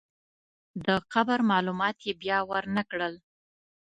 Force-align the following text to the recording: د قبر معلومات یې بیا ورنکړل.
د 0.85 0.87
قبر 1.13 1.39
معلومات 1.51 1.97
یې 2.07 2.13
بیا 2.21 2.37
ورنکړل. 2.51 3.13